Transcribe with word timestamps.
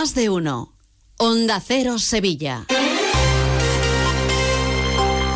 Más 0.00 0.14
de 0.14 0.30
uno. 0.30 0.76
Onda 1.16 1.58
Cero 1.58 1.98
Sevilla. 1.98 2.64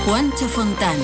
Juancho 0.06 0.46
Fontán. 0.46 0.96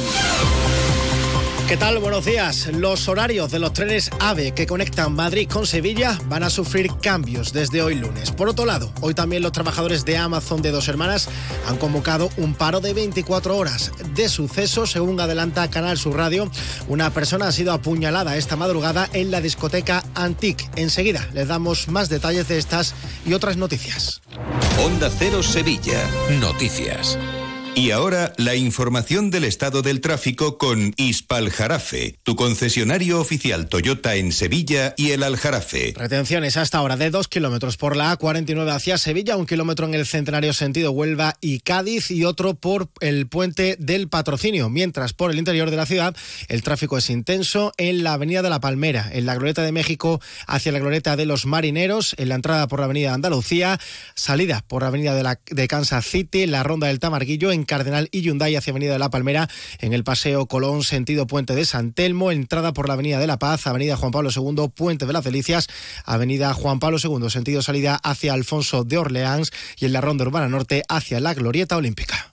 ¿Qué 1.69 1.77
tal? 1.77 1.99
Buenos 1.99 2.25
días. 2.25 2.67
Los 2.73 3.09
horarios 3.09 3.51
de 3.51 3.59
los 3.59 3.75
trenes 3.75 4.11
AVE 4.21 4.53
que 4.53 4.67
conectan 4.67 5.13
Madrid 5.13 5.47
con 5.47 5.67
Sevilla 5.67 6.19
van 6.25 6.43
a 6.43 6.49
sufrir 6.49 6.91
cambios 7.03 7.53
desde 7.53 7.83
hoy 7.83 7.95
lunes. 7.95 8.31
Por 8.31 8.49
otro 8.49 8.65
lado, 8.65 8.91
hoy 9.03 9.13
también 9.13 9.43
los 9.43 9.53
trabajadores 9.53 10.07
de 10.07 10.17
Amazon 10.17 10.63
de 10.63 10.71
Dos 10.71 10.89
Hermanas 10.89 11.29
han 11.69 11.77
convocado 11.77 12.31
un 12.39 12.55
paro 12.55 12.81
de 12.81 12.95
24 12.95 13.55
horas. 13.55 13.93
De 14.15 14.31
suceso, 14.31 14.87
según 14.87 15.21
adelanta 15.21 15.69
Canal 15.69 15.99
Sur 15.99 16.17
Radio, 16.17 16.51
una 16.89 17.11
persona 17.11 17.49
ha 17.49 17.53
sido 17.53 17.75
apuñalada 17.75 18.39
esta 18.39 18.57
madrugada 18.57 19.07
en 19.13 19.31
la 19.31 19.43
discoteca 19.43 20.03
Antique. 20.15 20.71
Enseguida 20.77 21.29
les 21.35 21.49
damos 21.49 21.89
más 21.89 22.09
detalles 22.09 22.49
de 22.49 22.57
estas 22.57 22.95
y 23.27 23.35
otras 23.35 23.59
noticias. 23.59 24.23
Onda 24.83 25.11
Cero 25.11 25.43
Sevilla. 25.43 26.03
Noticias. 26.41 27.19
Y 27.79 27.93
ahora 27.93 28.33
la 28.39 28.57
información 28.57 29.31
del 29.31 29.45
estado 29.45 29.83
del 29.83 30.01
tráfico 30.01 30.59
con 30.59 30.95
Ispaljarafe, 30.97 32.19
tu 32.25 32.35
concesionario 32.35 33.21
oficial 33.21 33.69
Toyota 33.69 34.17
en 34.17 34.33
Sevilla 34.33 34.95
y 34.97 35.13
el 35.13 35.23
Aljarafe. 35.23 35.95
Retenciones 35.97 36.57
hasta 36.57 36.79
ahora 36.79 36.97
de 36.97 37.11
dos 37.11 37.29
kilómetros 37.29 37.77
por 37.77 37.95
la 37.95 38.19
A49 38.19 38.69
hacia 38.75 38.99
Sevilla, 38.99 39.37
un 39.37 39.47
kilómetro 39.47 39.87
en 39.87 39.95
el 39.95 40.07
centenario 40.07 40.55
sentido 40.55 40.91
Huelva 40.91 41.37
y 41.41 41.61
Cádiz 41.61 42.11
y 42.11 42.25
otro 42.25 42.55
por 42.55 42.89
el 42.99 43.29
puente 43.29 43.77
del 43.79 44.09
patrocinio. 44.09 44.69
Mientras 44.69 45.13
por 45.13 45.31
el 45.31 45.39
interior 45.39 45.71
de 45.71 45.77
la 45.77 45.87
ciudad 45.87 46.17
el 46.49 46.65
tráfico 46.65 46.99
es 46.99 47.09
intenso 47.11 47.73
en 47.77 48.03
la 48.03 48.15
avenida 48.15 48.43
de 48.43 48.51
la 48.51 48.61
Palmera, 48.61 49.09
en 49.13 49.25
la 49.25 49.37
glorieta 49.37 49.63
de 49.63 49.71
México 49.71 50.21
hacia 50.49 50.73
la 50.73 50.81
glorieta 50.81 51.15
de 51.15 51.27
los 51.27 51.47
marineros, 51.47 52.17
en 52.19 52.31
la 52.31 52.35
entrada 52.35 52.67
por 52.67 52.81
la 52.81 52.87
avenida 52.87 53.15
Andalucía, 53.15 53.79
salida 54.17 54.65
por 54.67 54.83
la 54.83 54.89
avenida 54.89 55.15
de, 55.15 55.39
de 55.49 55.69
Kansas 55.69 56.07
City, 56.07 56.47
la 56.49 56.65
ronda 56.65 56.89
del 56.89 56.99
Tamarguillo 56.99 57.53
en 57.53 57.68
Cardenal 57.69 58.09
y 58.11 58.23
Hyundai 58.23 58.57
hacia 58.57 58.73
Avenida 58.73 58.95
de 58.95 58.99
la 58.99 59.11
Palmera, 59.11 59.49
en 59.79 59.93
el 59.93 60.03
Paseo 60.03 60.47
Colón, 60.47 60.83
sentido 60.83 61.29
Puente 61.29 61.55
de 61.55 61.65
San 61.65 61.93
Telmo, 61.93 62.33
entrada 62.33 62.73
por 62.73 62.89
la 62.89 62.95
Avenida 62.95 63.21
de 63.21 63.29
la 63.29 63.39
Paz, 63.39 63.69
Avenida 63.69 63.97
Juan 63.97 64.11
Pablo 64.11 64.31
II, 64.35 64.71
Puente 64.75 65.07
de 65.07 65.13
las 65.13 65.23
Delicias, 65.23 65.69
Avenida 66.05 66.53
Juan 66.55 66.81
Pablo 66.81 66.99
II, 67.01 67.31
sentido 67.31 67.63
salida 67.63 68.01
hacia 68.03 68.33
Alfonso 68.33 68.83
de 68.83 68.99
Orleans 68.99 69.53
y 69.77 69.85
en 69.85 69.93
la 69.93 70.01
Ronda 70.01 70.25
Urbana 70.25 70.49
Norte 70.49 70.83
hacia 70.89 71.21
la 71.21 71.35
Glorieta 71.35 71.77
Olímpica. 71.77 72.33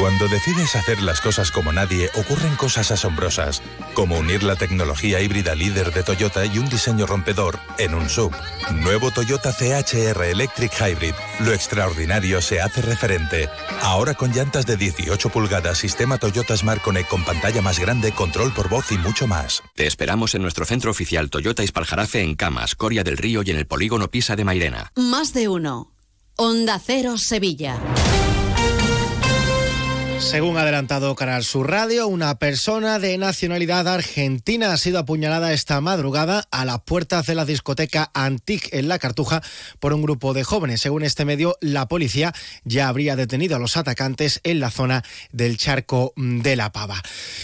Cuando 0.00 0.28
decides 0.28 0.76
hacer 0.76 1.02
las 1.02 1.20
cosas 1.20 1.50
como 1.50 1.74
nadie, 1.74 2.08
ocurren 2.14 2.56
cosas 2.56 2.90
asombrosas, 2.90 3.60
como 3.92 4.16
unir 4.18 4.42
la 4.42 4.56
tecnología 4.56 5.20
híbrida 5.20 5.54
líder 5.54 5.92
de 5.92 6.02
Toyota 6.02 6.46
y 6.46 6.56
un 6.56 6.70
diseño 6.70 7.04
rompedor 7.04 7.58
en 7.76 7.92
un 7.92 8.08
sub. 8.08 8.34
Nuevo 8.72 9.10
Toyota 9.10 9.52
CHR 9.52 10.24
Electric 10.24 10.72
Hybrid. 10.72 11.12
Lo 11.40 11.52
extraordinario 11.52 12.40
se 12.40 12.62
hace 12.62 12.80
referente. 12.80 13.50
Ahora 13.82 14.14
con 14.14 14.32
llantas 14.32 14.64
de 14.64 14.78
18 14.78 15.28
pulgadas, 15.28 15.76
sistema 15.76 16.16
Toyota 16.16 16.56
Smart 16.56 16.80
Connect 16.80 17.10
con 17.10 17.22
pantalla 17.22 17.60
más 17.60 17.78
grande, 17.78 18.12
control 18.12 18.54
por 18.54 18.70
voz 18.70 18.90
y 18.92 18.96
mucho 18.96 19.26
más. 19.26 19.62
Te 19.74 19.86
esperamos 19.86 20.34
en 20.34 20.40
nuestro 20.40 20.64
centro 20.64 20.90
oficial 20.92 21.28
Toyota 21.28 21.62
Ispaljarafe 21.62 22.22
en 22.22 22.36
Camas, 22.36 22.74
Coria 22.74 23.04
del 23.04 23.18
Río 23.18 23.42
y 23.44 23.50
en 23.50 23.58
el 23.58 23.66
polígono 23.66 24.10
Pisa 24.10 24.34
de 24.34 24.44
Mairena. 24.44 24.92
Más 24.96 25.34
de 25.34 25.48
uno. 25.48 25.92
Onda 26.36 26.80
Cero 26.82 27.18
Sevilla. 27.18 27.78
Según 30.20 30.58
ha 30.58 30.62
adelantado 30.62 31.14
Canal 31.16 31.44
Sur 31.44 31.70
Radio, 31.70 32.06
una 32.06 32.38
persona 32.38 32.98
de 32.98 33.16
nacionalidad 33.16 33.88
argentina 33.88 34.72
ha 34.72 34.76
sido 34.76 34.98
apuñalada 34.98 35.54
esta 35.54 35.80
madrugada 35.80 36.46
a 36.50 36.66
las 36.66 36.82
puertas 36.82 37.26
de 37.26 37.34
la 37.34 37.46
discoteca 37.46 38.10
Antique 38.12 38.68
en 38.78 38.88
La 38.88 38.98
Cartuja 38.98 39.42
por 39.80 39.94
un 39.94 40.02
grupo 40.02 40.34
de 40.34 40.44
jóvenes. 40.44 40.82
Según 40.82 41.04
este 41.04 41.24
medio, 41.24 41.56
la 41.62 41.88
policía 41.88 42.34
ya 42.64 42.88
habría 42.88 43.16
detenido 43.16 43.56
a 43.56 43.58
los 43.58 43.78
atacantes 43.78 44.40
en 44.44 44.60
la 44.60 44.70
zona 44.70 45.02
del 45.32 45.56
charco 45.56 46.12
de 46.16 46.54
la 46.54 46.70
Pava. 46.70 47.02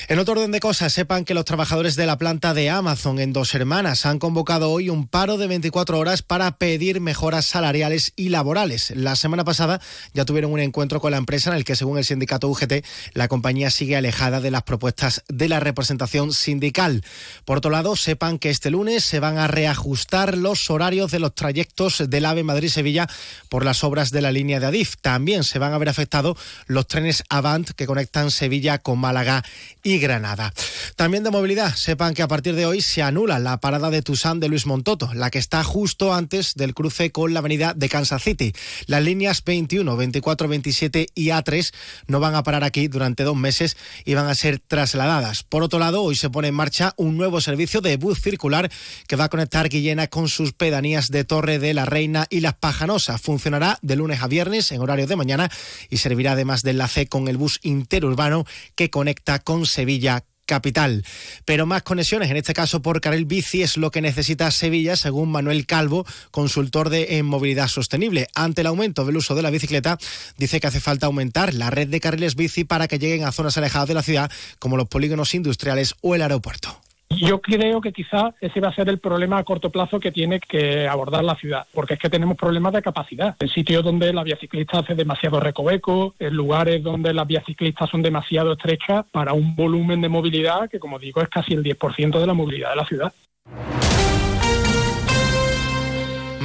En 0.08 0.18
otro 0.18 0.34
orden 0.34 0.52
de 0.52 0.60
cosas, 0.60 0.92
sepan 0.92 1.24
que 1.24 1.34
los 1.34 1.46
trabajadores 1.46 1.96
de 1.96 2.06
la 2.06 2.18
planta 2.18 2.52
de 2.52 2.68
Amazon 2.68 3.18
en 3.18 3.32
Dos 3.32 3.54
Hermanas 3.54 4.04
han 4.04 4.18
convocado 4.18 4.70
hoy 4.70 4.90
un 4.90 5.08
paro 5.08 5.38
de 5.38 5.46
24 5.46 5.98
horas 5.98 6.22
para 6.22 6.58
pedir 6.58 7.00
mejoras 7.00 7.46
salariales 7.46 8.12
y 8.16 8.28
laborales. 8.28 8.92
La 8.94 9.16
semana 9.16 9.44
pasada 9.44 9.80
ya 10.12 10.26
tuvieron 10.26 10.52
un 10.52 10.60
encuentro 10.60 11.00
con 11.00 11.10
la 11.10 11.16
empresa 11.16 11.50
en 11.50 11.56
el 11.56 11.64
que, 11.64 11.74
según 11.74 11.98
el 11.98 12.04
sindicato 12.04 12.48
UGT, 12.48 12.65
la 13.12 13.28
compañía 13.28 13.70
sigue 13.70 13.96
alejada 13.96 14.40
de 14.40 14.50
las 14.50 14.62
propuestas 14.62 15.22
de 15.28 15.48
la 15.48 15.60
representación 15.60 16.32
sindical. 16.32 17.02
Por 17.44 17.58
otro 17.58 17.70
lado, 17.70 17.96
sepan 17.96 18.38
que 18.38 18.50
este 18.50 18.70
lunes 18.70 19.04
se 19.04 19.20
van 19.20 19.38
a 19.38 19.48
reajustar 19.48 20.36
los 20.36 20.70
horarios 20.70 21.10
de 21.10 21.18
los 21.18 21.34
trayectos 21.34 22.04
del 22.08 22.26
AVE 22.26 22.44
Madrid-Sevilla 22.44 23.08
por 23.48 23.64
las 23.64 23.84
obras 23.84 24.10
de 24.10 24.22
la 24.22 24.32
línea 24.32 24.60
de 24.60 24.66
Adif. 24.66 24.96
También 25.00 25.44
se 25.44 25.58
van 25.58 25.72
a 25.72 25.78
ver 25.78 25.88
afectados 25.88 26.38
los 26.66 26.86
trenes 26.86 27.22
Avant 27.28 27.70
que 27.70 27.86
conectan 27.86 28.30
Sevilla 28.30 28.78
con 28.78 28.98
Málaga 28.98 29.44
y 29.82 29.98
Granada. 29.98 30.52
También 30.96 31.24
de 31.24 31.30
movilidad, 31.30 31.74
sepan 31.74 32.14
que 32.14 32.22
a 32.22 32.28
partir 32.28 32.54
de 32.54 32.66
hoy 32.66 32.82
se 32.82 33.02
anula 33.02 33.38
la 33.38 33.58
parada 33.58 33.90
de 33.90 34.02
Tusán 34.02 34.40
de 34.40 34.48
Luis 34.48 34.66
Montoto, 34.66 35.12
la 35.14 35.30
que 35.30 35.38
está 35.38 35.62
justo 35.64 36.14
antes 36.14 36.54
del 36.54 36.74
cruce 36.74 37.12
con 37.12 37.34
la 37.34 37.40
avenida 37.40 37.74
de 37.74 37.88
Kansas 37.88 38.22
City. 38.22 38.52
Las 38.86 39.02
líneas 39.02 39.44
21, 39.44 39.96
24, 39.96 40.48
27 40.48 41.08
y 41.14 41.26
A3 41.28 41.72
no 42.06 42.20
van 42.20 42.34
a 42.34 42.42
parar 42.42 42.55
aquí 42.64 42.88
durante 42.88 43.24
dos 43.24 43.36
meses 43.36 43.76
y 44.04 44.14
van 44.14 44.26
a 44.26 44.34
ser 44.34 44.58
trasladadas. 44.58 45.42
Por 45.42 45.62
otro 45.62 45.78
lado, 45.78 46.02
hoy 46.02 46.16
se 46.16 46.30
pone 46.30 46.48
en 46.48 46.54
marcha 46.54 46.94
un 46.96 47.16
nuevo 47.16 47.40
servicio 47.40 47.80
de 47.80 47.96
bus 47.96 48.20
circular 48.20 48.70
que 49.06 49.16
va 49.16 49.24
a 49.24 49.28
conectar 49.28 49.68
Guillena 49.68 50.06
con 50.08 50.28
sus 50.28 50.52
pedanías 50.52 51.10
de 51.10 51.24
Torre 51.24 51.58
de 51.58 51.74
la 51.74 51.84
Reina 51.84 52.26
y 52.30 52.40
Las 52.40 52.54
Pajanosas. 52.54 53.20
Funcionará 53.20 53.78
de 53.82 53.96
lunes 53.96 54.22
a 54.22 54.28
viernes 54.28 54.72
en 54.72 54.80
horario 54.80 55.06
de 55.06 55.16
mañana 55.16 55.50
y 55.90 55.98
servirá 55.98 56.32
además 56.32 56.62
de 56.62 56.70
enlace 56.70 57.06
con 57.06 57.28
el 57.28 57.36
bus 57.36 57.60
interurbano 57.62 58.44
que 58.74 58.90
conecta 58.90 59.38
con 59.38 59.66
Sevilla 59.66 60.24
capital. 60.46 61.04
Pero 61.44 61.66
más 61.66 61.82
conexiones, 61.82 62.30
en 62.30 62.36
este 62.36 62.54
caso 62.54 62.80
por 62.80 63.00
carril 63.00 63.26
bici, 63.26 63.62
es 63.62 63.76
lo 63.76 63.90
que 63.90 64.00
necesita 64.00 64.50
Sevilla, 64.50 64.96
según 64.96 65.30
Manuel 65.30 65.66
Calvo, 65.66 66.06
consultor 66.30 66.88
de 66.88 67.18
en 67.18 67.26
movilidad 67.26 67.68
sostenible. 67.68 68.28
Ante 68.34 68.62
el 68.62 68.68
aumento 68.68 69.04
del 69.04 69.16
uso 69.16 69.34
de 69.34 69.42
la 69.42 69.50
bicicleta, 69.50 69.98
dice 70.38 70.60
que 70.60 70.68
hace 70.68 70.80
falta 70.80 71.06
aumentar 71.06 71.52
la 71.52 71.70
red 71.70 71.88
de 71.88 72.00
carriles 72.00 72.36
bici 72.36 72.64
para 72.64 72.88
que 72.88 72.98
lleguen 72.98 73.24
a 73.24 73.32
zonas 73.32 73.58
alejadas 73.58 73.88
de 73.88 73.94
la 73.94 74.02
ciudad, 74.02 74.30
como 74.58 74.76
los 74.76 74.88
polígonos 74.88 75.34
industriales 75.34 75.94
o 76.00 76.14
el 76.14 76.22
aeropuerto. 76.22 76.80
Yo 77.16 77.40
creo 77.40 77.80
que 77.80 77.92
quizá 77.92 78.34
ese 78.40 78.60
va 78.60 78.68
a 78.68 78.74
ser 78.74 78.88
el 78.90 78.98
problema 78.98 79.38
a 79.38 79.44
corto 79.44 79.70
plazo 79.70 79.98
que 79.98 80.12
tiene 80.12 80.38
que 80.38 80.86
abordar 80.86 81.24
la 81.24 81.34
ciudad, 81.34 81.66
porque 81.72 81.94
es 81.94 82.00
que 82.00 82.10
tenemos 82.10 82.36
problemas 82.36 82.74
de 82.74 82.82
capacidad. 82.82 83.34
En 83.40 83.48
sitios 83.48 83.82
donde 83.82 84.12
la 84.12 84.22
vía 84.22 84.36
ciclista 84.36 84.80
hace 84.80 84.94
demasiado 84.94 85.40
recoveco, 85.40 86.14
en 86.18 86.34
lugares 86.34 86.82
donde 86.82 87.14
las 87.14 87.26
vías 87.26 87.44
ciclistas 87.46 87.88
son 87.88 88.02
demasiado 88.02 88.52
estrechas 88.52 89.06
para 89.10 89.32
un 89.32 89.56
volumen 89.56 90.02
de 90.02 90.10
movilidad 90.10 90.68
que, 90.68 90.78
como 90.78 90.98
digo, 90.98 91.22
es 91.22 91.28
casi 91.28 91.54
el 91.54 91.62
10% 91.62 92.20
de 92.20 92.26
la 92.26 92.34
movilidad 92.34 92.70
de 92.70 92.76
la 92.76 92.86
ciudad. 92.86 93.12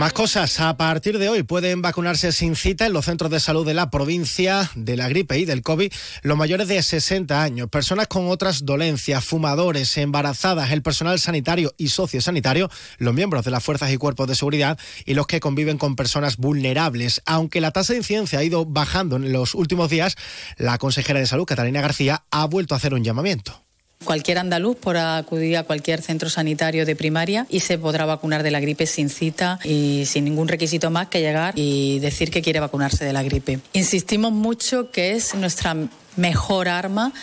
Más 0.01 0.13
cosas. 0.13 0.59
A 0.59 0.77
partir 0.77 1.19
de 1.19 1.29
hoy 1.29 1.43
pueden 1.43 1.83
vacunarse 1.83 2.31
sin 2.31 2.55
cita 2.55 2.87
en 2.87 2.93
los 2.93 3.05
centros 3.05 3.29
de 3.29 3.39
salud 3.39 3.67
de 3.67 3.75
la 3.75 3.91
provincia 3.91 4.71
de 4.73 4.97
la 4.97 5.07
gripe 5.07 5.37
y 5.37 5.45
del 5.45 5.61
COVID 5.61 5.93
los 6.23 6.35
mayores 6.35 6.67
de 6.69 6.81
60 6.81 7.43
años, 7.43 7.69
personas 7.69 8.07
con 8.07 8.27
otras 8.27 8.65
dolencias, 8.65 9.23
fumadores, 9.23 9.95
embarazadas, 9.99 10.71
el 10.71 10.81
personal 10.81 11.19
sanitario 11.19 11.75
y 11.77 11.89
sociosanitario, 11.89 12.67
los 12.97 13.13
miembros 13.13 13.45
de 13.45 13.51
las 13.51 13.63
fuerzas 13.63 13.91
y 13.91 13.97
cuerpos 13.97 14.27
de 14.27 14.33
seguridad 14.33 14.79
y 15.05 15.13
los 15.13 15.27
que 15.27 15.39
conviven 15.39 15.77
con 15.77 15.95
personas 15.95 16.37
vulnerables. 16.37 17.21
Aunque 17.27 17.61
la 17.61 17.69
tasa 17.69 17.93
de 17.93 17.99
incidencia 17.99 18.39
ha 18.39 18.43
ido 18.43 18.65
bajando 18.65 19.17
en 19.17 19.31
los 19.31 19.53
últimos 19.53 19.91
días, 19.91 20.15
la 20.57 20.79
consejera 20.79 21.19
de 21.19 21.27
salud, 21.27 21.45
Catalina 21.45 21.79
García, 21.79 22.23
ha 22.31 22.45
vuelto 22.45 22.73
a 22.73 22.77
hacer 22.77 22.95
un 22.95 23.03
llamamiento. 23.03 23.61
Cualquier 24.03 24.39
andaluz 24.39 24.77
podrá 24.77 25.17
acudir 25.17 25.57
a 25.57 25.63
cualquier 25.63 26.01
centro 26.01 26.29
sanitario 26.29 26.85
de 26.85 26.95
primaria 26.95 27.45
y 27.49 27.59
se 27.59 27.77
podrá 27.77 28.05
vacunar 28.05 28.43
de 28.43 28.51
la 28.51 28.59
gripe 28.59 28.87
sin 28.87 29.09
cita 29.09 29.59
y 29.63 30.05
sin 30.05 30.25
ningún 30.25 30.47
requisito 30.47 30.89
más 30.89 31.07
que 31.07 31.21
llegar 31.21 31.53
y 31.55 31.99
decir 31.99 32.31
que 32.31 32.41
quiere 32.41 32.59
vacunarse 32.59 33.05
de 33.05 33.13
la 33.13 33.23
gripe. 33.23 33.59
Insistimos 33.73 34.31
mucho 34.31 34.91
que 34.91 35.11
es 35.11 35.35
nuestra 35.35 35.75
mejor 36.15 36.67
arma 36.67 37.13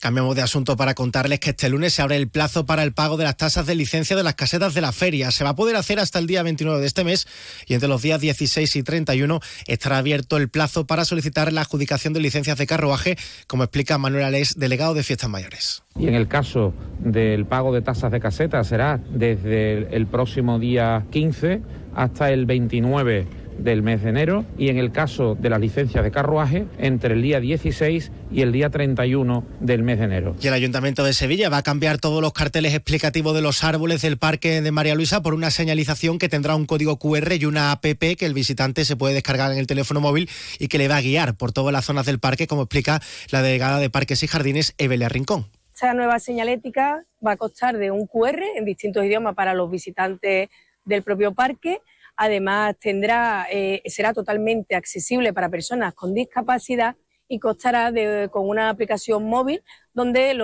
Cambiamos 0.00 0.34
de 0.34 0.40
asunto 0.40 0.78
para 0.78 0.94
contarles 0.94 1.40
que 1.40 1.50
este 1.50 1.68
lunes 1.68 1.92
se 1.92 2.00
abre 2.00 2.16
el 2.16 2.26
plazo 2.26 2.64
para 2.64 2.82
el 2.84 2.94
pago 2.94 3.18
de 3.18 3.24
las 3.24 3.36
tasas 3.36 3.66
de 3.66 3.74
licencia 3.74 4.16
de 4.16 4.22
las 4.22 4.34
casetas 4.34 4.72
de 4.72 4.80
la 4.80 4.92
feria. 4.92 5.30
Se 5.30 5.44
va 5.44 5.50
a 5.50 5.54
poder 5.54 5.76
hacer 5.76 6.00
hasta 6.00 6.18
el 6.18 6.26
día 6.26 6.42
29 6.42 6.80
de 6.80 6.86
este 6.86 7.04
mes 7.04 7.28
y 7.66 7.74
entre 7.74 7.86
los 7.86 8.00
días 8.00 8.18
16 8.18 8.76
y 8.76 8.82
31 8.82 9.40
estará 9.66 9.98
abierto 9.98 10.38
el 10.38 10.48
plazo 10.48 10.86
para 10.86 11.04
solicitar 11.04 11.52
la 11.52 11.60
adjudicación 11.60 12.14
de 12.14 12.20
licencias 12.20 12.56
de 12.56 12.66
carruaje, 12.66 13.18
como 13.46 13.62
explica 13.62 13.98
Manuel 13.98 14.24
Alés, 14.24 14.54
delegado 14.56 14.94
de 14.94 15.02
Fiestas 15.02 15.28
Mayores. 15.28 15.82
Y 15.98 16.08
en 16.08 16.14
el 16.14 16.28
caso 16.28 16.72
del 17.00 17.44
pago 17.44 17.74
de 17.74 17.82
tasas 17.82 18.10
de 18.10 18.20
caseta 18.20 18.64
será 18.64 18.98
desde 19.10 19.94
el 19.94 20.06
próximo 20.06 20.58
día 20.58 21.04
15 21.10 21.60
hasta 21.94 22.30
el 22.30 22.46
29 22.46 23.39
del 23.62 23.82
mes 23.82 24.02
de 24.02 24.10
enero 24.10 24.44
y 24.58 24.68
en 24.68 24.78
el 24.78 24.92
caso 24.92 25.34
de 25.34 25.50
las 25.50 25.60
licencias 25.60 26.02
de 26.02 26.10
carruaje 26.10 26.66
entre 26.78 27.14
el 27.14 27.22
día 27.22 27.40
16 27.40 28.10
y 28.32 28.42
el 28.42 28.52
día 28.52 28.70
31 28.70 29.44
del 29.60 29.82
mes 29.82 29.98
de 29.98 30.04
enero. 30.04 30.36
Y 30.40 30.46
el 30.46 30.54
Ayuntamiento 30.54 31.04
de 31.04 31.12
Sevilla 31.12 31.48
va 31.48 31.58
a 31.58 31.62
cambiar 31.62 31.98
todos 31.98 32.22
los 32.22 32.32
carteles 32.32 32.74
explicativos 32.74 33.34
de 33.34 33.42
los 33.42 33.64
árboles 33.64 34.02
del 34.02 34.18
Parque 34.18 34.60
de 34.60 34.70
María 34.72 34.94
Luisa 34.94 35.22
por 35.22 35.34
una 35.34 35.50
señalización 35.50 36.18
que 36.18 36.28
tendrá 36.28 36.54
un 36.54 36.66
código 36.66 36.98
QR 36.98 37.32
y 37.32 37.44
una 37.44 37.72
app 37.72 37.84
que 37.84 38.26
el 38.26 38.34
visitante 38.34 38.84
se 38.84 38.96
puede 38.96 39.14
descargar 39.14 39.52
en 39.52 39.58
el 39.58 39.66
teléfono 39.66 40.00
móvil 40.00 40.28
y 40.58 40.68
que 40.68 40.78
le 40.78 40.88
va 40.88 40.96
a 40.96 41.02
guiar 41.02 41.34
por 41.34 41.52
todas 41.52 41.72
las 41.72 41.84
zonas 41.84 42.06
del 42.06 42.18
parque, 42.18 42.46
como 42.46 42.62
explica 42.62 43.00
la 43.30 43.42
delegada 43.42 43.78
de 43.78 43.90
Parques 43.90 44.22
y 44.22 44.26
Jardines, 44.26 44.74
Evelia 44.78 45.08
Rincón. 45.08 45.46
Esta 45.74 45.94
nueva 45.94 46.18
señalética 46.18 47.04
va 47.26 47.32
a 47.32 47.36
costar 47.36 47.78
de 47.78 47.90
un 47.90 48.06
QR 48.06 48.42
en 48.56 48.64
distintos 48.64 49.04
idiomas 49.04 49.34
para 49.34 49.54
los 49.54 49.70
visitantes 49.70 50.48
del 50.84 51.02
propio 51.02 51.32
parque. 51.32 51.80
Además, 52.16 52.76
tendrá, 52.78 53.46
eh, 53.50 53.82
será 53.86 54.12
totalmente 54.12 54.74
accesible 54.74 55.32
para 55.32 55.48
personas 55.48 55.94
con 55.94 56.14
discapacidad 56.14 56.96
y 57.30 57.38
costará 57.38 57.92
con 58.30 58.48
una 58.48 58.70
aplicación 58.70 59.24
móvil 59.24 59.62
donde 59.94 60.36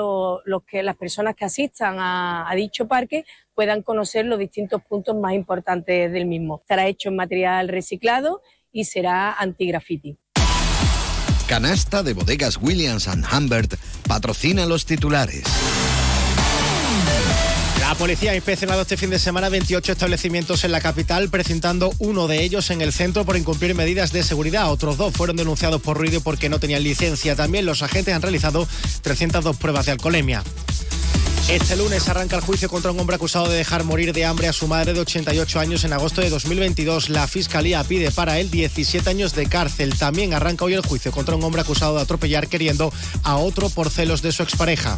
que, 0.67 0.83
las 0.85 0.97
personas 0.97 1.35
que 1.35 1.45
asistan 1.45 1.97
a, 1.99 2.51
dicho 2.55 2.87
parque 2.87 3.25
puedan 3.55 3.83
conocer 3.83 4.25
los 4.25 4.39
distintos 4.39 4.81
puntos 4.89 5.17
más 5.17 5.35
importantes 5.35 6.13
del 6.13 6.27
mismo. 6.27 6.61
Estará 6.61 6.87
hecho 6.87 7.09
en 7.09 7.17
material 7.17 7.69
reciclado 7.69 8.41
y 8.71 8.85
será 8.85 9.33
anti-graffiti. 9.33 10.17
Canasta 11.49 12.03
de 12.03 12.15
bodegas 12.15 12.57
Williams⁇ 12.61 13.09
Humbert 13.37 13.75
patrocina 14.07 14.65
los 14.67 14.87
titulares. 14.87 15.45
La 17.87 17.95
policía 17.95 18.33
ha 18.33 18.35
inspeccionado 18.35 18.83
este 18.83 18.97
fin 18.97 19.11
de 19.11 19.19
semana 19.21 19.49
28 19.49 19.93
establecimientos 19.93 20.65
en 20.65 20.73
la 20.73 20.81
capital, 20.81 21.29
presentando 21.31 21.93
uno 22.01 22.27
de 22.27 22.43
ellos 22.43 22.71
en 22.71 22.81
el 22.81 22.93
centro 22.93 23.25
por 23.25 23.37
incumplir 23.37 23.77
medidas 23.77 24.11
de 24.11 24.25
seguridad. 24.25 24.73
Otros 24.73 24.97
dos 24.97 25.15
fueron 25.15 25.37
denunciados 25.37 25.81
por 25.81 25.97
ruido 25.97 26.21
porque 26.21 26.49
no 26.49 26.59
tenían 26.59 26.83
licencia. 26.83 27.37
También 27.37 27.65
los 27.65 27.83
agentes 27.83 28.13
han 28.13 28.23
realizado 28.23 28.67
302 29.03 29.57
pruebas 29.57 29.87
de 29.87 29.93
alcoholemia. 29.93 30.43
Este 31.49 31.77
lunes 31.77 32.09
arranca 32.09 32.35
el 32.35 32.43
juicio 32.43 32.69
contra 32.69 32.91
un 32.91 32.99
hombre 32.99 33.15
acusado 33.15 33.49
de 33.49 33.57
dejar 33.57 33.85
morir 33.85 34.13
de 34.13 34.25
hambre 34.25 34.49
a 34.49 34.53
su 34.53 34.67
madre 34.67 34.93
de 34.93 34.99
88 34.99 35.61
años 35.61 35.85
en 35.85 35.93
agosto 35.93 36.21
de 36.21 36.29
2022. 36.29 37.09
La 37.09 37.29
fiscalía 37.29 37.85
pide 37.85 38.11
para 38.11 38.41
él 38.41 38.51
17 38.51 39.09
años 39.09 39.33
de 39.37 39.47
cárcel. 39.47 39.97
También 39.97 40.35
arranca 40.35 40.65
hoy 40.65 40.75
el 40.75 40.85
juicio 40.85 41.13
contra 41.13 41.37
un 41.37 41.45
hombre 41.45 41.63
acusado 41.63 41.95
de 41.95 42.03
atropellar 42.03 42.49
queriendo 42.49 42.93
a 43.23 43.37
otro 43.37 43.71
por 43.71 43.91
celos 43.91 44.23
de 44.23 44.33
su 44.33 44.43
expareja. 44.43 44.97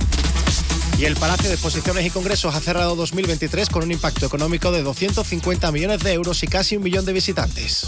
Y 0.99 1.05
el 1.05 1.15
Palacio 1.15 1.49
de 1.49 1.55
Exposiciones 1.55 2.05
y 2.05 2.11
Congresos 2.11 2.57
ha 2.57 2.61
cerrado 2.61 2.97
2023 2.97 3.69
con 3.71 3.85
un 3.85 3.93
impacto 3.93 4.27
económico 4.27 4.73
de 4.73 4.83
250 4.83 5.71
millones 5.71 6.03
de 6.03 6.13
euros 6.13 6.43
y 6.43 6.49
casi 6.49 6.77
un 6.77 6.83
millón 6.83 7.05
de 7.05 7.13
visitantes. 7.13 7.87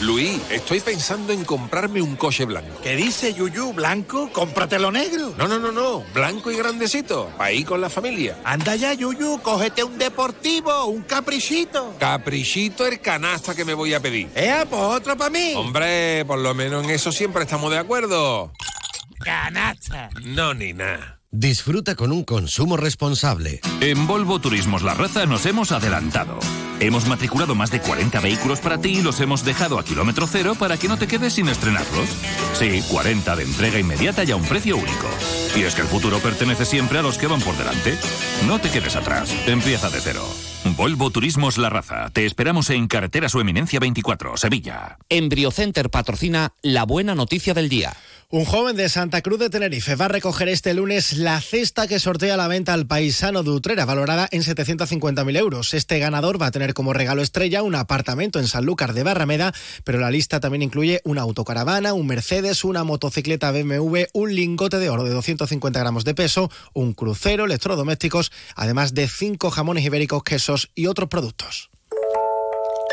Luis, 0.00 0.40
estoy 0.48 0.80
pensando 0.80 1.34
en 1.34 1.44
comprarme 1.44 2.00
un 2.00 2.16
coche 2.16 2.46
blanco. 2.46 2.80
¿Qué 2.82 2.96
dice 2.96 3.34
Yuyu? 3.34 3.74
¿Blanco? 3.74 4.30
Cómpratelo 4.32 4.90
negro. 4.90 5.34
No, 5.36 5.46
no, 5.46 5.58
no, 5.58 5.70
no. 5.70 6.02
Blanco 6.14 6.50
y 6.50 6.56
grandecito. 6.56 7.30
Ahí 7.38 7.62
con 7.62 7.82
la 7.82 7.90
familia. 7.90 8.38
Anda 8.44 8.74
ya, 8.74 8.94
Yuyu. 8.94 9.42
Cógete 9.42 9.84
un 9.84 9.98
deportivo, 9.98 10.86
un 10.86 11.02
caprichito. 11.02 11.94
Caprichito 11.98 12.86
el 12.86 13.00
canasta 13.00 13.54
que 13.54 13.66
me 13.66 13.74
voy 13.74 13.92
a 13.92 14.00
pedir. 14.00 14.30
Eh, 14.34 14.64
pues 14.70 14.80
otro 14.80 15.14
para 15.16 15.28
mí. 15.30 15.52
Hombre, 15.56 16.24
por 16.24 16.38
lo 16.38 16.54
menos 16.54 16.84
en 16.84 16.90
eso 16.90 17.12
siempre 17.12 17.42
estamos 17.42 17.70
de 17.70 17.78
acuerdo. 17.78 18.50
Canasta. 19.18 20.10
No, 20.24 20.54
ni 20.54 20.72
nada. 20.72 21.18
Disfruta 21.30 21.94
con 21.94 22.10
un 22.10 22.24
consumo 22.24 22.78
responsable. 22.78 23.60
En 23.82 24.06
Volvo 24.06 24.40
Turismos 24.40 24.82
La 24.82 24.94
Raza 24.94 25.26
nos 25.26 25.44
hemos 25.44 25.72
adelantado. 25.72 26.38
Hemos 26.80 27.06
matriculado 27.06 27.54
más 27.54 27.70
de 27.70 27.80
40 27.80 28.20
vehículos 28.20 28.60
para 28.60 28.78
ti 28.78 28.98
y 28.98 29.02
los 29.02 29.20
hemos 29.20 29.44
dejado 29.44 29.78
a 29.78 29.84
kilómetro 29.84 30.26
cero 30.26 30.54
para 30.58 30.78
que 30.78 30.88
no 30.88 30.96
te 30.96 31.06
quedes 31.06 31.34
sin 31.34 31.48
estrenarlos. 31.48 32.08
Sí, 32.54 32.82
40 32.90 33.36
de 33.36 33.42
entrega 33.42 33.78
inmediata 33.78 34.24
y 34.24 34.30
a 34.30 34.36
un 34.36 34.44
precio 34.44 34.78
único. 34.78 35.08
Y 35.54 35.64
es 35.64 35.74
que 35.74 35.82
el 35.82 35.88
futuro 35.88 36.18
pertenece 36.18 36.64
siempre 36.64 36.98
a 36.98 37.02
los 37.02 37.18
que 37.18 37.26
van 37.26 37.40
por 37.40 37.56
delante. 37.58 37.98
No 38.46 38.58
te 38.58 38.70
quedes 38.70 38.96
atrás. 38.96 39.30
Empieza 39.46 39.90
de 39.90 40.00
cero. 40.00 40.24
Volvo 40.76 41.10
Turismos 41.10 41.58
La 41.58 41.68
Raza. 41.68 42.08
Te 42.10 42.24
esperamos 42.24 42.70
en 42.70 42.86
Carretera 42.88 43.28
Su 43.28 43.40
Eminencia 43.40 43.80
24, 43.80 44.36
Sevilla. 44.36 44.98
Embriocenter 45.08 45.90
patrocina 45.90 46.54
la 46.62 46.84
buena 46.84 47.14
noticia 47.14 47.54
del 47.54 47.68
día. 47.68 47.94
Un 48.30 48.44
joven 48.44 48.76
de 48.76 48.90
Santa 48.90 49.22
Cruz 49.22 49.38
de 49.38 49.48
Tenerife 49.48 49.94
va 49.94 50.04
a 50.04 50.08
recoger 50.08 50.50
este 50.50 50.74
lunes 50.74 51.16
la 51.16 51.40
cesta 51.40 51.88
que 51.88 51.98
sortea 51.98 52.36
la 52.36 52.46
venta 52.46 52.74
al 52.74 52.86
paisano 52.86 53.42
de 53.42 53.48
Utrera, 53.48 53.86
valorada 53.86 54.28
en 54.30 54.42
750.000 54.42 55.38
euros. 55.38 55.72
Este 55.72 55.98
ganador 55.98 56.38
va 56.38 56.48
a 56.48 56.50
tener 56.50 56.74
como 56.74 56.92
regalo 56.92 57.22
estrella 57.22 57.62
un 57.62 57.74
apartamento 57.74 58.38
en 58.38 58.46
Sanlúcar 58.46 58.92
de 58.92 59.02
Barrameda, 59.02 59.54
pero 59.82 59.98
la 59.98 60.10
lista 60.10 60.40
también 60.40 60.60
incluye 60.60 61.00
una 61.04 61.22
autocaravana, 61.22 61.94
un 61.94 62.06
Mercedes, 62.06 62.64
una 62.64 62.84
motocicleta 62.84 63.50
BMW, 63.50 64.00
un 64.12 64.34
lingote 64.34 64.76
de 64.76 64.90
oro 64.90 65.04
de 65.04 65.14
250 65.14 65.80
gramos 65.80 66.04
de 66.04 66.14
peso, 66.14 66.50
un 66.74 66.92
crucero, 66.92 67.46
electrodomésticos, 67.46 68.30
además 68.54 68.92
de 68.92 69.08
cinco 69.08 69.50
jamones 69.50 69.86
ibéricos, 69.86 70.22
quesos 70.22 70.70
y 70.74 70.84
otros 70.84 71.08
productos. 71.08 71.70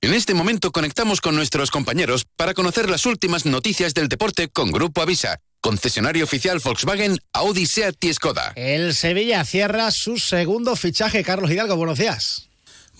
En 0.00 0.14
este 0.14 0.32
momento 0.32 0.70
conectamos 0.70 1.20
con 1.20 1.34
nuestros 1.34 1.72
compañeros 1.72 2.24
para 2.36 2.54
conocer 2.54 2.88
las 2.88 3.04
últimas 3.04 3.46
noticias 3.46 3.94
del 3.94 4.08
deporte 4.08 4.48
con 4.48 4.70
Grupo 4.70 5.02
Avisa, 5.02 5.40
concesionario 5.60 6.22
oficial 6.22 6.60
Volkswagen, 6.62 7.18
Audi, 7.32 7.66
Seat 7.66 7.96
y 8.04 8.14
Skoda. 8.14 8.52
El 8.54 8.94
Sevilla 8.94 9.44
cierra 9.44 9.90
su 9.90 10.18
segundo 10.18 10.76
fichaje. 10.76 11.24
Carlos 11.24 11.50
Hidalgo, 11.50 11.74
buenos 11.74 11.98
días. 11.98 12.48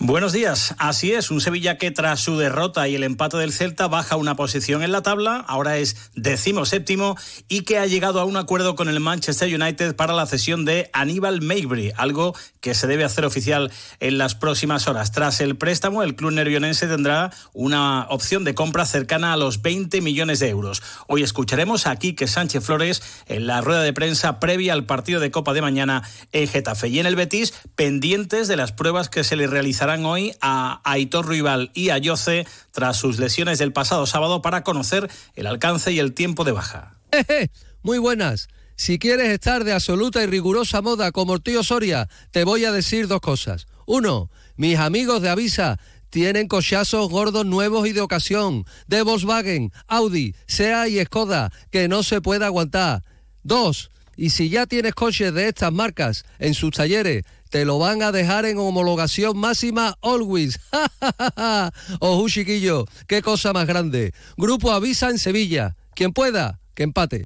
Buenos 0.01 0.31
días, 0.31 0.75
así 0.77 1.11
es, 1.11 1.29
un 1.29 1.41
Sevilla 1.41 1.77
que 1.77 1.91
tras 1.91 2.21
su 2.21 2.37
derrota 2.37 2.87
y 2.87 2.95
el 2.95 3.03
empate 3.03 3.35
del 3.35 3.51
Celta 3.51 3.89
baja 3.89 4.15
una 4.15 4.37
posición 4.37 4.81
en 4.81 4.93
la 4.93 5.01
tabla, 5.01 5.43
ahora 5.45 5.77
es 5.77 6.09
décimo 6.15 6.63
séptimo 6.65 7.17
y 7.49 7.63
que 7.63 7.79
ha 7.79 7.85
llegado 7.85 8.21
a 8.21 8.23
un 8.23 8.37
acuerdo 8.37 8.77
con 8.77 8.87
el 8.87 9.01
Manchester 9.01 9.53
United 9.53 9.97
para 9.97 10.13
la 10.13 10.25
cesión 10.25 10.63
de 10.63 10.89
Aníbal 10.93 11.41
Maybury, 11.41 11.91
algo 11.97 12.33
que 12.61 12.75
se 12.75 12.87
debe 12.87 13.03
hacer 13.03 13.25
oficial 13.25 13.73
en 13.99 14.17
las 14.17 14.35
próximas 14.35 14.87
horas. 14.87 15.11
Tras 15.11 15.41
el 15.41 15.57
préstamo, 15.57 16.01
el 16.01 16.15
club 16.15 16.31
nervionense 16.31 16.87
tendrá 16.87 17.31
una 17.51 18.05
opción 18.07 18.45
de 18.45 18.55
compra 18.55 18.85
cercana 18.85 19.33
a 19.33 19.37
los 19.37 19.61
20 19.61 19.99
millones 19.99 20.39
de 20.39 20.47
euros. 20.47 20.81
Hoy 21.07 21.23
escucharemos 21.23 21.87
a 21.87 21.97
Quique 21.97 22.27
Sánchez 22.27 22.63
Flores 22.63 23.01
en 23.27 23.47
la 23.47 23.59
rueda 23.59 23.81
de 23.81 23.91
prensa 23.91 24.39
previa 24.39 24.71
al 24.71 24.85
partido 24.85 25.19
de 25.19 25.31
Copa 25.31 25.51
de 25.51 25.61
mañana 25.61 26.03
en 26.31 26.47
Getafe 26.47 26.87
y 26.87 26.99
en 26.99 27.05
el 27.05 27.17
Betis, 27.17 27.53
pendientes 27.75 28.47
de 28.47 28.55
las 28.55 28.71
pruebas 28.71 29.09
que 29.09 29.25
se 29.25 29.35
le 29.35 29.47
realizarán 29.47 29.88
hoy 29.97 30.33
a 30.39 30.81
Aitor 30.83 31.27
Rival 31.27 31.71
y 31.73 31.89
a 31.89 31.97
Yoce 31.97 32.45
tras 32.71 32.97
sus 32.97 33.17
lesiones 33.17 33.57
del 33.57 33.73
pasado 33.73 34.05
sábado 34.05 34.41
para 34.41 34.63
conocer 34.63 35.09
el 35.35 35.47
alcance 35.47 35.91
y 35.91 35.99
el 35.99 36.13
tiempo 36.13 36.43
de 36.43 36.51
baja. 36.51 36.95
Muy 37.81 37.97
buenas. 37.97 38.49
Si 38.75 38.99
quieres 38.99 39.29
estar 39.29 39.63
de 39.63 39.73
absoluta 39.73 40.23
y 40.23 40.27
rigurosa 40.27 40.81
moda 40.81 41.11
como 41.11 41.33
el 41.33 41.41
tío 41.41 41.63
Soria, 41.63 42.07
te 42.31 42.43
voy 42.43 42.65
a 42.65 42.71
decir 42.71 43.07
dos 43.07 43.19
cosas. 43.19 43.67
Uno, 43.87 44.29
mis 44.55 44.77
amigos 44.77 45.21
de 45.23 45.29
Avisa 45.29 45.79
tienen 46.11 46.47
cochazos 46.47 47.09
gordos 47.09 47.45
nuevos 47.45 47.87
y 47.87 47.91
de 47.91 48.01
ocasión, 48.01 48.65
de 48.87 49.01
Volkswagen, 49.01 49.71
Audi, 49.87 50.35
SEA 50.45 50.87
y 50.87 51.03
Skoda, 51.03 51.51
que 51.71 51.87
no 51.87 52.03
se 52.03 52.21
puede 52.21 52.45
aguantar. 52.45 53.03
Dos, 53.41 53.89
y 54.15 54.31
si 54.31 54.49
ya 54.49 54.65
tienes 54.65 54.93
coches 54.93 55.33
de 55.33 55.47
estas 55.47 55.71
marcas 55.71 56.25
en 56.39 56.53
sus 56.53 56.71
talleres, 56.71 57.23
te 57.49 57.65
lo 57.65 57.79
van 57.79 58.01
a 58.01 58.11
dejar 58.11 58.45
en 58.45 58.57
homologación 58.57 59.37
máxima 59.37 59.95
always. 60.01 60.59
Ojo, 61.99 62.29
chiquillo, 62.29 62.85
qué 63.07 63.21
cosa 63.21 63.53
más 63.53 63.67
grande. 63.67 64.13
Grupo 64.37 64.71
Avisa 64.71 65.09
en 65.09 65.19
Sevilla. 65.19 65.75
Quien 65.95 66.13
pueda, 66.13 66.59
que 66.75 66.83
empate. 66.83 67.25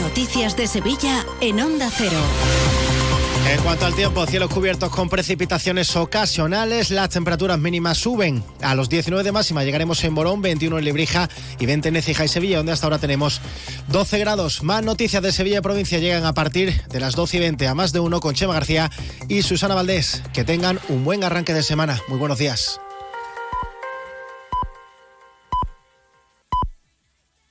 Noticias 0.00 0.56
de 0.56 0.66
Sevilla 0.66 1.24
en 1.40 1.60
Onda 1.60 1.90
Cero. 1.90 2.20
En 3.48 3.60
cuanto 3.60 3.84
al 3.84 3.94
tiempo, 3.94 4.24
cielos 4.24 4.50
cubiertos 4.50 4.90
con 4.90 5.08
precipitaciones 5.08 5.94
ocasionales, 5.96 6.90
las 6.90 7.10
temperaturas 7.10 7.58
mínimas 7.58 7.98
suben. 7.98 8.42
A 8.62 8.74
los 8.74 8.88
19 8.88 9.24
de 9.24 9.32
máxima 9.32 9.64
llegaremos 9.64 10.02
en 10.04 10.12
Morón, 10.12 10.40
21 10.40 10.78
en 10.78 10.84
Librija 10.84 11.28
y 11.58 11.66
20 11.66 11.88
en 11.88 11.96
Ecija 11.96 12.24
y 12.24 12.28
Sevilla, 12.28 12.58
donde 12.58 12.72
hasta 12.72 12.86
ahora 12.86 12.98
tenemos 12.98 13.40
12 13.88 14.18
grados. 14.20 14.62
Más 14.62 14.82
noticias 14.84 15.22
de 15.22 15.32
Sevilla 15.32 15.58
y 15.58 15.62
provincia 15.62 15.98
llegan 15.98 16.24
a 16.24 16.34
partir 16.34 16.82
de 16.88 17.00
las 17.00 17.14
12 17.14 17.36
y 17.36 17.40
20 17.40 17.68
a 17.68 17.74
más 17.74 17.92
de 17.92 18.00
uno 18.00 18.20
con 18.20 18.34
Chema 18.34 18.54
García 18.54 18.90
y 19.28 19.42
Susana 19.42 19.74
Valdés. 19.74 20.22
Que 20.32 20.44
tengan 20.44 20.78
un 20.88 21.04
buen 21.04 21.24
arranque 21.24 21.52
de 21.52 21.62
semana. 21.62 22.00
Muy 22.08 22.18
buenos 22.18 22.38
días. 22.38 22.80